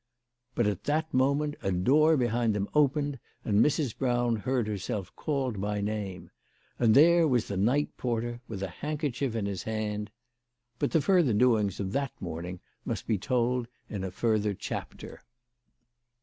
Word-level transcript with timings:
But 0.55 0.65
at 0.65 0.85
that 0.85 1.13
moment 1.13 1.57
a 1.61 1.71
door 1.71 2.17
behind 2.17 2.55
them 2.55 2.67
opened, 2.73 3.19
and 3.45 3.63
Mrs. 3.63 3.95
Brown 3.95 4.35
heard 4.37 4.65
herself 4.65 5.15
called 5.15 5.61
by 5.61 5.75
her 5.75 5.81
name. 5.83 6.31
And 6.79 6.95
there 6.95 7.27
was 7.27 7.47
the 7.47 7.55
night 7.55 7.95
porter, 7.97 8.41
with 8.47 8.63
a 8.63 8.67
handkerchief 8.67 9.35
in 9.35 9.45
his 9.45 9.61
hand. 9.61 10.09
But 10.79 10.89
the 10.89 11.01
further 11.01 11.33
doings 11.33 11.79
of 11.79 11.91
that 11.91 12.19
morning 12.19 12.61
must 12.83 13.05
be 13.05 13.19
told 13.19 13.67
in 13.91 14.03
a 14.03 14.09
further 14.09 14.55
chapter. 14.55 15.21